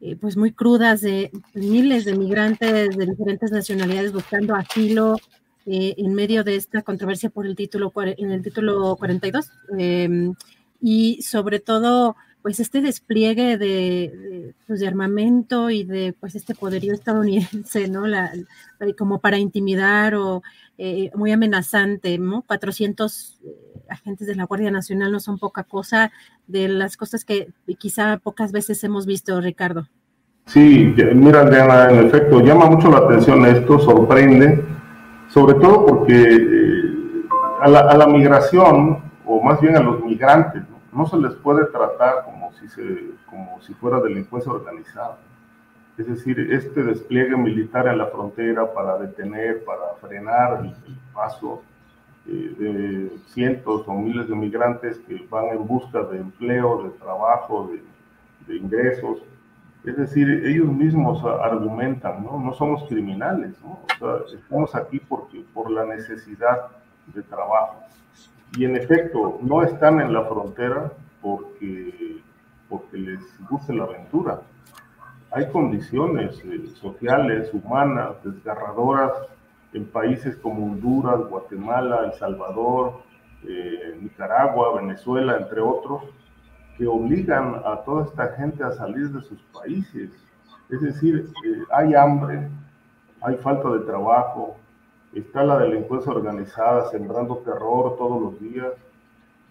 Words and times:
eh, 0.00 0.16
pues 0.20 0.36
muy 0.36 0.52
crudas 0.52 1.00
de 1.00 1.30
miles 1.54 2.04
de 2.04 2.16
migrantes 2.16 2.96
de 2.96 3.06
diferentes 3.06 3.50
nacionalidades 3.50 4.12
buscando 4.12 4.54
asilo 4.54 5.16
eh, 5.64 5.94
en 5.96 6.14
medio 6.14 6.44
de 6.44 6.56
esta 6.56 6.82
controversia 6.82 7.30
por 7.30 7.46
el 7.46 7.56
título 7.56 7.92
en 7.96 8.30
el 8.30 8.42
título 8.42 8.96
42 8.96 9.50
em, 9.78 10.34
y 10.80 11.22
sobre 11.22 11.60
todo 11.60 12.14
pues 12.46 12.60
este 12.60 12.80
despliegue 12.80 13.58
de, 13.58 14.54
pues, 14.68 14.78
de, 14.78 14.86
armamento 14.86 15.68
y 15.68 15.82
de 15.82 16.14
pues 16.20 16.36
este 16.36 16.54
poderío 16.54 16.94
estadounidense, 16.94 17.88
¿no? 17.88 18.06
La, 18.06 18.30
como 18.96 19.18
para 19.18 19.36
intimidar 19.36 20.14
o 20.14 20.44
eh, 20.78 21.10
muy 21.16 21.32
amenazante, 21.32 22.18
¿no? 22.18 22.42
400 22.42 23.40
agentes 23.88 24.28
de 24.28 24.36
la 24.36 24.44
Guardia 24.44 24.70
Nacional 24.70 25.10
no 25.10 25.18
son 25.18 25.40
poca 25.40 25.64
cosa 25.64 26.12
de 26.46 26.68
las 26.68 26.96
cosas 26.96 27.24
que 27.24 27.48
quizá 27.78 28.18
pocas 28.18 28.52
veces 28.52 28.84
hemos 28.84 29.06
visto, 29.06 29.40
Ricardo. 29.40 29.88
Sí, 30.44 30.94
mira, 31.16 31.50
Diana, 31.50 31.90
en 31.90 32.06
efecto, 32.06 32.38
llama 32.42 32.70
mucho 32.70 32.92
la 32.92 32.98
atención 32.98 33.44
esto, 33.44 33.80
sorprende, 33.80 34.64
sobre 35.30 35.54
todo 35.54 35.84
porque 35.84 36.14
eh, 36.14 37.26
a, 37.60 37.96
la, 37.96 38.06
migración, 38.06 39.00
o 39.24 39.42
más 39.42 39.60
bien 39.60 39.76
a 39.76 39.80
los 39.80 40.00
migrantes, 40.04 40.62
¿no? 40.92 41.06
se 41.06 41.16
les 41.16 41.32
puede 41.34 41.66
tratar 41.66 42.25
si, 42.58 42.68
se, 42.68 42.82
como 43.28 43.60
si 43.62 43.74
fuera 43.74 44.00
delincuencia 44.00 44.52
organizada. 44.52 45.18
Es 45.98 46.06
decir, 46.06 46.38
este 46.52 46.82
despliegue 46.82 47.36
militar 47.36 47.88
en 47.88 47.98
la 47.98 48.06
frontera 48.06 48.72
para 48.72 48.98
detener, 48.98 49.64
para 49.64 49.94
frenar 50.00 50.64
el 50.64 50.74
paso 51.14 51.62
eh, 52.28 52.54
de 52.58 53.18
cientos 53.28 53.86
o 53.86 53.94
miles 53.94 54.28
de 54.28 54.34
migrantes 54.34 54.98
que 54.98 55.24
van 55.30 55.46
en 55.46 55.66
busca 55.66 56.02
de 56.02 56.18
empleo, 56.18 56.82
de 56.82 56.90
trabajo, 56.98 57.70
de, 57.72 58.56
ingresos. 58.56 59.18
Es 59.84 59.96
decir, 59.96 60.28
ellos 60.44 60.66
mismos 60.66 61.24
argumentan, 61.24 62.24
¿no? 62.24 62.38
No 62.38 62.52
somos 62.54 62.88
criminales, 62.88 63.54
¿no? 63.62 63.80
estamos 64.32 64.74
aquí 64.74 65.00
porque, 65.00 65.44
por 65.54 65.70
la 65.70 65.84
necesidad 65.84 66.68
de 67.14 67.22
trabajo. 67.22 67.76
Y 68.56 68.64
en 68.64 68.76
efecto, 68.76 69.38
no 69.42 69.62
están 69.62 70.00
en 70.00 70.12
la 70.12 70.24
frontera 70.24 70.92
porque, 71.22 71.85
les 73.16 73.48
guste 73.48 73.74
la 73.74 73.84
aventura. 73.84 74.40
Hay 75.30 75.50
condiciones 75.50 76.40
eh, 76.44 76.66
sociales, 76.80 77.50
humanas, 77.52 78.16
desgarradoras 78.22 79.12
en 79.72 79.84
países 79.86 80.36
como 80.36 80.66
Honduras, 80.66 81.20
Guatemala, 81.28 82.04
El 82.06 82.12
Salvador, 82.14 83.02
eh, 83.46 83.98
Nicaragua, 84.00 84.80
Venezuela, 84.80 85.36
entre 85.36 85.60
otros, 85.60 86.02
que 86.78 86.86
obligan 86.86 87.56
a 87.64 87.82
toda 87.84 88.04
esta 88.04 88.28
gente 88.34 88.62
a 88.64 88.72
salir 88.72 89.10
de 89.10 89.22
sus 89.22 89.40
países. 89.52 90.10
Es 90.70 90.80
decir, 90.80 91.28
eh, 91.44 91.62
hay 91.70 91.94
hambre, 91.94 92.48
hay 93.20 93.36
falta 93.36 93.70
de 93.70 93.80
trabajo, 93.80 94.56
está 95.14 95.42
la 95.44 95.58
delincuencia 95.58 96.12
organizada 96.12 96.90
sembrando 96.90 97.38
terror 97.38 97.96
todos 97.96 98.20
los 98.20 98.40
días, 98.40 98.72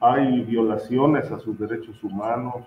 hay 0.00 0.42
violaciones 0.42 1.30
a 1.30 1.38
sus 1.38 1.58
derechos 1.58 2.02
humanos. 2.02 2.66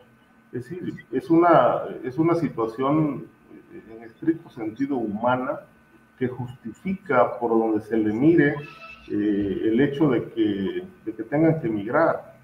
Es 0.55 0.69
decir, 0.69 1.05
es 1.11 1.29
una, 1.29 1.81
es 2.05 2.17
una 2.17 2.33
situación 2.33 3.25
en 3.73 4.03
estricto 4.03 4.49
sentido 4.49 4.95
humana 4.95 5.59
que 6.17 6.29
justifica 6.29 7.37
por 7.37 7.49
donde 7.49 7.81
se 7.81 7.97
le 7.97 8.13
mire 8.13 8.55
eh, 9.09 9.61
el 9.65 9.81
hecho 9.81 10.09
de 10.09 10.23
que, 10.29 10.87
de 11.03 11.13
que, 11.13 11.23
tengan 11.23 11.59
que 11.59 11.67
emigrar. 11.67 12.37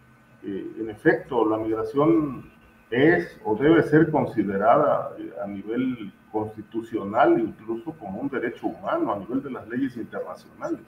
Eh, 0.44 0.74
en 0.78 0.90
efecto, 0.90 1.48
la 1.48 1.58
migración 1.58 2.52
es 2.90 3.40
o 3.46 3.56
debe 3.56 3.82
ser 3.84 4.12
considerada 4.12 5.16
eh, 5.18 5.32
a 5.42 5.48
nivel 5.48 6.12
constitucional, 6.34 7.40
incluso 7.40 7.94
como 7.94 8.20
un 8.20 8.28
derecho 8.28 8.68
humano, 8.68 9.14
a 9.14 9.20
nivel 9.20 9.42
de 9.42 9.52
las 9.52 9.66
leyes 9.70 9.96
internacionales. 9.96 10.82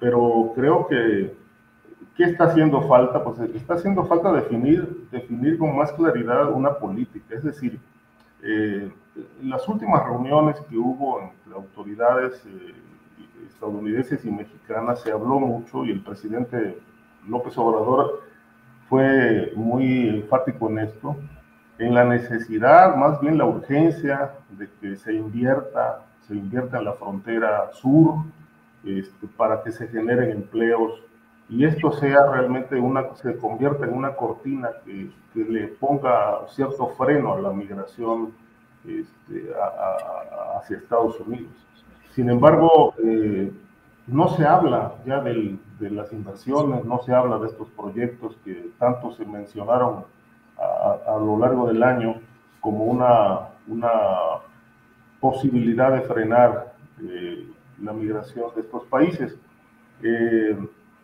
pero 0.00 0.52
creo 0.56 0.88
que, 0.88 1.43
¿qué 2.16 2.24
está 2.24 2.44
haciendo 2.44 2.82
falta? 2.82 3.22
Pues 3.22 3.38
está 3.54 3.74
haciendo 3.74 4.04
falta 4.04 4.32
definir, 4.32 5.08
definir 5.10 5.58
con 5.58 5.76
más 5.76 5.92
claridad 5.92 6.50
una 6.50 6.74
política, 6.74 7.34
es 7.34 7.44
decir, 7.44 7.80
en 8.42 8.92
las 9.42 9.66
últimas 9.68 10.04
reuniones 10.04 10.60
que 10.68 10.76
hubo 10.76 11.20
entre 11.20 11.54
autoridades 11.54 12.44
eh, 12.46 12.74
estadounidenses 13.46 14.24
y 14.24 14.30
mexicanas 14.30 15.00
se 15.00 15.12
habló 15.12 15.40
mucho 15.40 15.84
y 15.84 15.90
el 15.90 16.02
presidente 16.02 16.78
López 17.26 17.56
Obrador 17.56 18.22
fue 18.88 19.52
muy 19.56 20.08
enfático 20.08 20.68
en 20.68 20.80
esto, 20.80 21.16
en 21.78 21.94
la 21.94 22.04
necesidad, 22.04 22.94
más 22.96 23.20
bien 23.20 23.38
la 23.38 23.46
urgencia 23.46 24.32
de 24.50 24.68
que 24.80 24.96
se 24.96 25.14
invierta, 25.14 26.02
se 26.26 26.34
invierta 26.34 26.78
en 26.78 26.84
la 26.84 26.92
frontera 26.92 27.70
sur 27.72 28.16
este, 28.84 29.26
para 29.26 29.62
que 29.62 29.72
se 29.72 29.88
generen 29.88 30.30
empleos 30.30 31.02
y 31.48 31.64
esto 31.64 31.92
sea 31.92 32.26
realmente 32.30 32.76
una, 32.76 33.14
se 33.16 33.36
convierta 33.36 33.84
en 33.84 33.94
una 33.94 34.14
cortina 34.16 34.70
que, 34.84 35.10
que 35.32 35.44
le 35.44 35.68
ponga 35.68 36.46
cierto 36.48 36.88
freno 36.96 37.34
a 37.34 37.40
la 37.40 37.52
migración 37.52 38.32
este, 38.86 39.50
hacia 40.56 40.76
Estados 40.76 41.18
Unidos. 41.20 41.52
Sin 42.14 42.30
embargo, 42.30 42.94
eh, 43.02 43.50
no 44.06 44.28
se 44.28 44.44
habla 44.44 44.94
ya 45.06 45.20
de 45.20 45.90
las 45.90 46.12
inversiones, 46.12 46.84
no 46.84 47.02
se 47.02 47.14
habla 47.14 47.38
de 47.38 47.48
estos 47.48 47.68
proyectos 47.70 48.36
que 48.44 48.70
tanto 48.78 49.12
se 49.12 49.24
mencionaron 49.24 50.04
a, 50.58 51.16
lo 51.18 51.38
largo 51.38 51.66
del 51.66 51.82
año 51.82 52.16
como 52.60 52.84
una, 52.84 53.48
una 53.66 53.90
posibilidad 55.20 55.92
de 55.92 56.02
frenar 56.02 56.74
eh, 57.02 57.48
la 57.82 57.92
migración 57.92 58.54
de 58.54 58.60
estos 58.60 58.84
países. 58.84 59.36
Eh, 60.02 60.56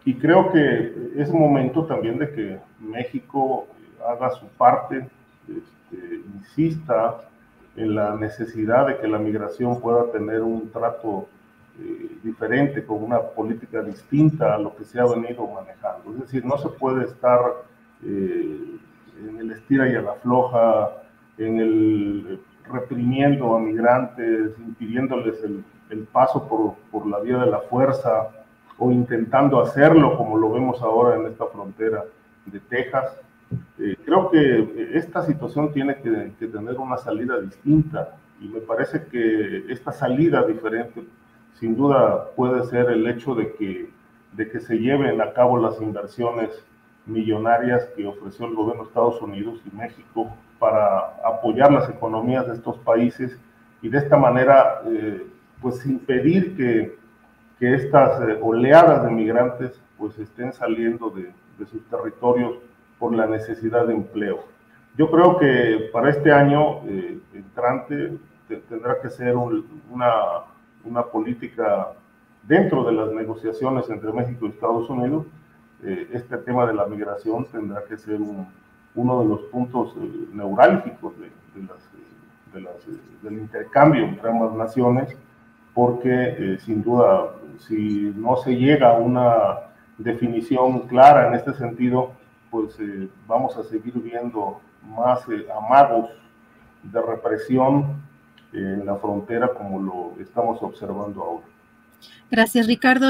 y 0.04 0.14
creo 0.14 0.50
que 0.52 1.12
es 1.16 1.32
momento 1.32 1.84
también 1.84 2.18
de 2.18 2.32
que 2.32 2.58
México 2.80 3.66
haga 4.06 4.30
su 4.30 4.46
parte, 4.48 5.06
este, 5.48 6.22
insista 6.34 7.20
en 7.76 7.94
la 7.94 8.16
necesidad 8.16 8.86
de 8.86 8.98
que 8.98 9.08
la 9.08 9.18
migración 9.18 9.80
pueda 9.80 10.10
tener 10.10 10.40
un 10.42 10.70
trato 10.70 11.28
eh, 11.78 12.10
diferente, 12.22 12.84
con 12.84 13.02
una 13.02 13.20
política 13.20 13.82
distinta 13.82 14.54
a 14.54 14.58
lo 14.58 14.74
que 14.74 14.84
se 14.84 15.00
ha 15.00 15.04
venido 15.04 15.46
manejando. 15.46 16.12
Es 16.14 16.20
decir, 16.20 16.44
no 16.44 16.58
se 16.58 16.68
puede 16.68 17.04
estar 17.04 17.40
eh, 18.04 18.76
en 19.28 19.38
el 19.38 19.50
estira 19.52 19.88
y 19.88 19.94
a 19.94 20.02
la 20.02 20.14
floja, 20.14 20.90
en 21.38 21.58
el 21.58 22.26
eh, 22.30 22.38
reprimiendo 22.70 23.54
a 23.54 23.60
migrantes, 23.60 24.58
impidiéndoles 24.58 25.42
el, 25.44 25.64
el 25.90 26.00
paso 26.04 26.46
por, 26.48 26.74
por, 26.90 27.06
la 27.06 27.20
vía 27.20 27.38
de 27.38 27.50
la 27.50 27.60
fuerza 27.60 28.30
o 28.80 28.90
intentando 28.90 29.60
hacerlo 29.60 30.16
como 30.16 30.36
lo 30.36 30.50
vemos 30.50 30.82
ahora 30.82 31.16
en 31.16 31.26
esta 31.26 31.46
frontera 31.46 32.04
de 32.46 32.58
Texas, 32.60 33.16
Eh, 33.78 33.96
creo 34.04 34.30
que 34.30 34.90
esta 34.94 35.22
situación 35.22 35.72
tiene 35.72 35.96
que, 35.96 36.46
tener 36.46 36.76
una 36.78 36.96
salida 36.96 37.40
distinta. 37.40 38.16
Y 38.40 38.46
me 38.48 38.60
parece 38.60 39.06
que 39.06 39.64
esta 39.68 39.90
salida 39.90 40.44
diferente 40.44 41.02
sin 41.58 41.76
duda 41.76 42.30
puede 42.36 42.64
ser 42.66 42.90
el 42.90 43.06
hecho 43.08 43.34
de 43.34 43.52
que, 43.54 43.90
de 44.32 44.48
que 44.50 44.60
se 44.60 44.78
lleven 44.78 45.20
a 45.20 45.32
cabo 45.32 45.58
las 45.58 45.80
inversiones 45.80 46.64
millonarias 47.06 47.86
que 47.96 48.06
ofreció 48.06 48.46
el 48.46 48.54
gobierno 48.54 48.84
de 48.84 48.88
Estados 48.88 49.20
Unidos 49.20 49.60
y 49.66 49.76
México 49.76 50.28
para 50.58 51.16
apoyar 51.24 51.72
las 51.72 51.90
economías 51.90 52.46
de 52.46 52.54
estos 52.54 52.78
países 52.78 53.36
y 53.82 53.88
de 53.88 53.98
esta 53.98 54.16
manera 54.16 54.82
eh, 54.86 55.26
pues 55.60 55.84
impedir 55.86 56.56
que, 56.56 56.99
que 57.60 57.74
estas 57.74 58.20
eh, 58.22 58.38
oleadas 58.42 59.04
de 59.04 59.10
migrantes 59.10 59.80
pues 59.96 60.18
estén 60.18 60.52
saliendo 60.52 61.10
de, 61.10 61.30
de, 61.58 61.66
sus 61.66 61.86
territorios 61.88 62.54
por 62.98 63.14
la 63.14 63.26
necesidad 63.26 63.86
de 63.86 63.94
empleo. 63.94 64.44
Yo 64.96 65.10
creo 65.10 65.38
que 65.38 65.90
para 65.92 66.10
este 66.10 66.32
año 66.32 66.80
eh, 66.88 67.18
entrante 67.34 68.16
tendrá 68.68 69.00
que 69.00 69.10
ser 69.10 69.36
una, 69.36 70.10
una 70.84 71.04
política 71.04 71.92
dentro 72.42 72.82
de 72.82 72.92
las 72.92 73.12
negociaciones 73.12 73.88
entre 73.88 74.12
México 74.12 74.46
y 74.46 74.48
Estados 74.48 74.90
Unidos 74.90 75.26
eh, 75.82 76.08
este 76.12 76.36
tema 76.38 76.66
de 76.66 76.74
la 76.74 76.84
migración 76.86 77.46
tendrá 77.46 77.82
que 77.84 77.96
ser 77.96 78.18
uno 78.94 79.22
de 79.22 79.28
los 79.28 79.40
puntos 79.44 79.94
eh, 79.96 80.26
neurálgicos 80.34 81.14
de, 81.18 81.30
de 81.54 82.60
las, 82.60 82.86
eh, 82.86 83.00
del 83.22 83.38
intercambio 83.38 84.04
entre 84.04 84.28
ambas 84.28 84.52
naciones, 84.52 85.16
porque 85.74 86.58
sin 86.64 86.82
duda, 86.82 87.34
si 87.58 88.12
no 88.16 88.36
se 88.36 88.56
llega 88.56 88.90
a 88.90 88.98
una 88.98 89.58
definición 89.98 90.88
clara 90.88 91.28
en 91.28 91.34
este 91.34 91.54
sentido, 91.54 92.12
pues 92.50 92.76
vamos 93.26 93.56
a 93.56 93.62
seguir 93.64 93.94
viendo 93.94 94.60
más 94.82 95.24
amagos 95.56 96.10
de 96.82 97.00
represión 97.00 98.02
en 98.52 98.86
la 98.86 98.96
frontera 98.96 99.52
como 99.54 99.80
lo 99.80 100.20
estamos 100.20 100.62
observando 100.62 101.22
ahora. 101.22 101.46
Gracias, 102.30 102.66
Ricardo. 102.66 103.08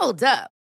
Hold 0.00 0.24
up. 0.24 0.61